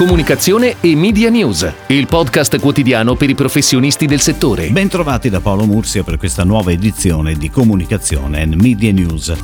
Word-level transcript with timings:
Comunicazione 0.00 0.76
e 0.80 0.96
Media 0.96 1.28
News, 1.28 1.70
il 1.88 2.06
podcast 2.06 2.58
quotidiano 2.58 3.16
per 3.16 3.28
i 3.28 3.34
professionisti 3.34 4.06
del 4.06 4.20
settore. 4.20 4.70
Bentrovati 4.70 5.28
da 5.28 5.40
Paolo 5.40 5.66
Mursia 5.66 6.02
per 6.02 6.16
questa 6.16 6.42
nuova 6.42 6.72
edizione 6.72 7.34
di 7.34 7.50
Comunicazione 7.50 8.40
e 8.40 8.46
Media 8.46 8.90
News. 8.92 9.36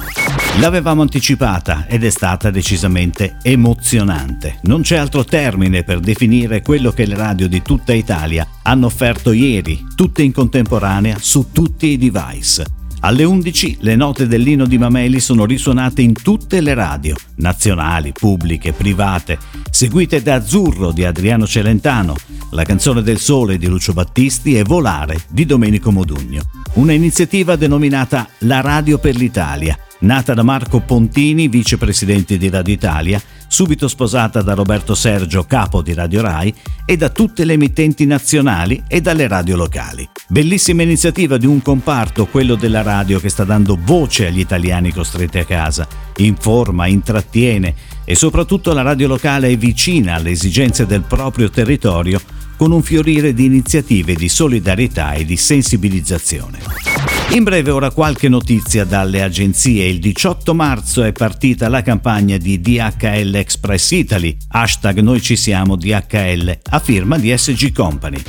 L'avevamo 0.58 1.02
anticipata 1.02 1.84
ed 1.86 2.04
è 2.04 2.08
stata 2.08 2.50
decisamente 2.50 3.36
emozionante. 3.42 4.60
Non 4.62 4.80
c'è 4.80 4.96
altro 4.96 5.24
termine 5.24 5.84
per 5.84 6.00
definire 6.00 6.62
quello 6.62 6.90
che 6.90 7.04
le 7.04 7.16
radio 7.16 7.48
di 7.48 7.60
tutta 7.60 7.92
Italia 7.92 8.48
hanno 8.62 8.86
offerto 8.86 9.32
ieri, 9.32 9.84
tutte 9.94 10.22
in 10.22 10.32
contemporanea, 10.32 11.18
su 11.20 11.50
tutti 11.52 11.88
i 11.88 11.98
device. 11.98 12.85
Alle 13.00 13.24
11 13.24 13.78
le 13.80 13.94
note 13.94 14.26
dell'Ino 14.26 14.66
di 14.66 14.78
Mameli 14.78 15.20
sono 15.20 15.44
risuonate 15.44 16.02
in 16.02 16.14
tutte 16.14 16.60
le 16.60 16.74
radio, 16.74 17.14
nazionali, 17.36 18.12
pubbliche, 18.12 18.72
private, 18.72 19.38
seguite 19.70 20.22
da 20.22 20.34
Azzurro 20.34 20.92
di 20.92 21.04
Adriano 21.04 21.46
Celentano, 21.46 22.16
la 22.50 22.64
canzone 22.64 23.02
del 23.02 23.18
sole 23.18 23.58
di 23.58 23.66
Lucio 23.66 23.92
Battisti 23.92 24.56
e 24.56 24.64
Volare 24.64 25.20
di 25.28 25.44
Domenico 25.44 25.92
Modugno. 25.92 26.42
Una 26.74 26.92
iniziativa 26.92 27.54
denominata 27.54 28.26
La 28.38 28.60
Radio 28.60 28.98
per 28.98 29.14
l'Italia, 29.14 29.78
nata 30.00 30.34
da 30.34 30.42
Marco 30.42 30.80
Pontini, 30.80 31.48
vicepresidente 31.48 32.38
di 32.38 32.48
Radio 32.48 32.74
Italia, 32.74 33.22
subito 33.48 33.88
sposata 33.88 34.42
da 34.42 34.54
Roberto 34.54 34.94
Sergio, 34.94 35.44
capo 35.44 35.82
di 35.82 35.94
Radio 35.94 36.22
Rai, 36.22 36.54
e 36.84 36.96
da 36.96 37.08
tutte 37.08 37.44
le 37.44 37.54
emittenti 37.54 38.06
nazionali 38.06 38.82
e 38.86 39.00
dalle 39.00 39.28
radio 39.28 39.56
locali. 39.56 40.08
Bellissima 40.28 40.82
iniziativa 40.82 41.36
di 41.36 41.46
un 41.46 41.62
comparto, 41.62 42.26
quello 42.26 42.54
della 42.54 42.82
radio, 42.82 43.20
che 43.20 43.28
sta 43.28 43.44
dando 43.44 43.78
voce 43.80 44.26
agli 44.26 44.40
italiani 44.40 44.92
costretti 44.92 45.38
a 45.38 45.44
casa, 45.44 45.86
informa, 46.16 46.86
intrattiene 46.86 47.74
e 48.04 48.14
soprattutto 48.14 48.72
la 48.72 48.82
radio 48.82 49.08
locale 49.08 49.48
è 49.48 49.56
vicina 49.56 50.14
alle 50.14 50.30
esigenze 50.30 50.86
del 50.86 51.02
proprio 51.02 51.50
territorio 51.50 52.20
con 52.56 52.72
un 52.72 52.82
fiorire 52.82 53.34
di 53.34 53.44
iniziative 53.44 54.14
di 54.14 54.28
solidarietà 54.28 55.12
e 55.12 55.24
di 55.24 55.36
sensibilizzazione. 55.36 56.85
In 57.30 57.42
breve 57.42 57.70
ora 57.70 57.90
qualche 57.90 58.28
notizia 58.28 58.84
dalle 58.84 59.22
agenzie. 59.22 59.86
Il 59.86 59.98
18 59.98 60.54
marzo 60.54 61.02
è 61.02 61.12
partita 61.12 61.68
la 61.68 61.82
campagna 61.82 62.36
di 62.36 62.60
DHL 62.60 63.34
Express 63.34 63.90
Italy, 63.90 64.36
hashtag 64.48 65.00
noi 65.00 65.20
ci 65.20 65.36
siamo 65.36 65.76
DHL, 65.76 66.58
a 66.70 66.78
firma 66.78 67.18
di 67.18 67.36
SG 67.36 67.72
Company. 67.72 68.22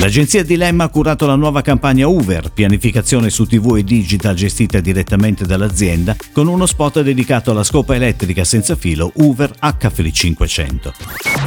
L'agenzia 0.00 0.42
Dilemma 0.42 0.84
ha 0.84 0.88
curato 0.88 1.26
la 1.26 1.34
nuova 1.34 1.60
campagna 1.60 2.08
Uber, 2.08 2.52
pianificazione 2.52 3.28
su 3.28 3.44
TV 3.44 3.76
e 3.76 3.84
digital 3.84 4.34
gestita 4.34 4.80
direttamente 4.80 5.44
dall'azienda, 5.44 6.16
con 6.32 6.48
uno 6.48 6.64
spot 6.64 7.02
dedicato 7.02 7.50
alla 7.50 7.62
scopa 7.62 7.94
elettrica 7.94 8.42
senza 8.42 8.76
filo 8.76 9.12
Uber 9.16 9.52
HFLI 9.60 10.10
500. 10.10 10.94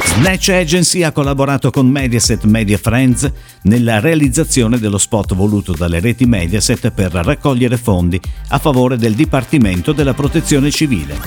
Snatch 0.04 0.50
Agency 0.50 1.02
ha 1.02 1.10
collaborato 1.10 1.72
con 1.72 1.88
Mediaset 1.88 2.44
Media 2.44 2.78
Friends 2.78 3.28
nella 3.62 3.98
realizzazione 3.98 4.78
dello 4.78 4.98
spot 4.98 5.34
voluto 5.34 5.72
dalle 5.72 5.98
reti 5.98 6.24
Mediaset 6.24 6.92
per 6.92 7.10
raccogliere 7.10 7.76
fondi 7.76 8.20
a 8.50 8.58
favore 8.60 8.96
del 8.96 9.14
Dipartimento 9.14 9.90
della 9.90 10.14
Protezione 10.14 10.70
Civile. 10.70 11.18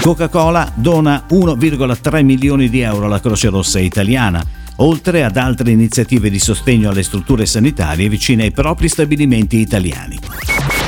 Coca-Cola 0.00 0.72
dona 0.74 1.26
1,3 1.30 2.24
milioni 2.24 2.70
di 2.70 2.80
euro 2.80 3.04
alla 3.04 3.20
Croce 3.20 3.50
Rossa 3.50 3.78
italiana 3.78 4.60
oltre 4.82 5.22
ad 5.22 5.36
altre 5.36 5.70
iniziative 5.70 6.28
di 6.28 6.40
sostegno 6.40 6.90
alle 6.90 7.04
strutture 7.04 7.46
sanitarie 7.46 8.08
vicine 8.08 8.44
ai 8.44 8.50
propri 8.50 8.88
stabilimenti 8.88 9.58
italiani. 9.58 10.18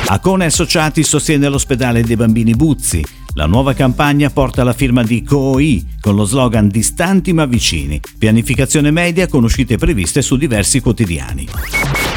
Acone 0.07 0.47
Associati 0.47 1.03
sostiene 1.03 1.49
l'ospedale 1.49 2.03
dei 2.03 2.17
bambini 2.17 2.55
Buzzi. 2.55 3.05
La 3.37 3.47
nuova 3.47 3.73
campagna 3.73 4.31
porta 4.31 4.63
la 4.63 4.73
firma 4.73 5.03
di 5.03 5.23
COI 5.23 5.97
con 6.01 6.15
lo 6.15 6.25
slogan 6.25 6.69
Distanti 6.69 7.33
ma 7.33 7.47
vicini, 7.47 8.01
pianificazione 8.19 8.91
media 8.91 9.27
con 9.29 9.45
uscite 9.45 9.77
previste 9.77 10.23
su 10.23 10.37
diversi 10.37 10.81
quotidiani. 10.81 11.49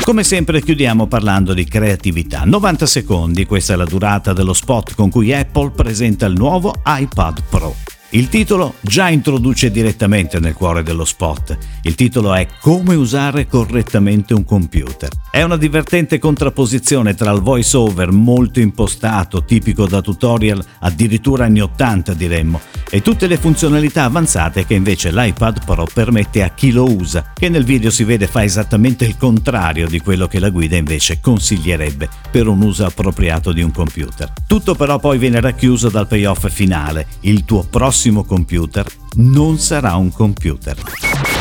Come 0.01 0.23
sempre 0.23 0.61
chiudiamo 0.61 1.07
parlando 1.07 1.53
di 1.53 1.65
creatività. 1.65 2.43
90 2.43 2.85
secondi, 2.85 3.45
questa 3.45 3.73
è 3.73 3.75
la 3.75 3.85
durata 3.85 4.33
dello 4.33 4.53
spot 4.53 4.95
con 4.95 5.09
cui 5.09 5.33
Apple 5.33 5.71
presenta 5.71 6.25
il 6.25 6.35
nuovo 6.35 6.73
iPad 6.85 7.43
Pro. 7.49 7.96
Il 8.17 8.29
titolo 8.29 8.73
già 8.81 9.09
introduce 9.09 9.69
direttamente 9.69 10.39
nel 10.39 10.55
cuore 10.55 10.81
dello 10.81 11.05
spot. 11.05 11.55
Il 11.83 11.93
titolo 11.93 12.33
è 12.33 12.47
Come 12.59 12.95
usare 12.95 13.45
correttamente 13.45 14.33
un 14.33 14.43
computer. 14.43 15.09
È 15.29 15.43
una 15.43 15.57
divertente 15.57 16.19
contrapposizione 16.19 17.13
tra 17.13 17.31
il 17.31 17.41
voice 17.41 17.75
over 17.75 18.11
molto 18.11 18.59
impostato, 18.59 19.43
tipico 19.43 19.85
da 19.85 20.01
tutorial 20.01 20.63
addirittura 20.79 21.45
anni 21.45 21.59
80 21.61 22.13
diremmo, 22.13 22.61
e 22.89 23.01
tutte 23.01 23.27
le 23.27 23.37
funzionalità 23.37 24.05
avanzate 24.05 24.65
che 24.65 24.73
invece 24.73 25.11
l'iPad 25.11 25.65
Pro 25.65 25.85
permette 25.93 26.43
a 26.43 26.49
chi 26.49 26.71
lo 26.71 26.89
usa, 26.89 27.33
che 27.33 27.49
nel 27.49 27.65
video 27.65 27.91
si 27.91 28.05
vede 28.05 28.25
fa 28.25 28.43
esattamente 28.43 29.05
il 29.05 29.17
contrario 29.17 29.87
di 29.87 29.99
quello 29.99 30.27
che 30.27 30.39
la 30.39 30.49
guida 30.49 30.77
invece 30.77 31.19
consiglierebbe 31.19 32.09
per 32.31 32.47
un 32.47 32.61
uso 32.61 32.85
appropriato 32.85 33.51
di 33.51 33.61
un 33.61 33.71
computer. 33.71 34.31
Tutto 34.47 34.75
però 34.75 34.97
poi 34.97 35.17
viene 35.17 35.41
racchiuso 35.41 35.89
dal 35.89 36.07
payoff 36.07 36.49
finale, 36.49 37.05
il 37.21 37.43
tuo 37.43 37.63
prossimo 37.69 38.23
computer 38.23 38.87
non 39.15 39.59
sarà 39.59 39.95
un 39.95 40.11
computer. 40.11 40.77